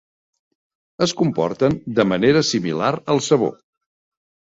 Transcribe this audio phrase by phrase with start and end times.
[1.07, 3.55] Es comporten de manera similar al sabó.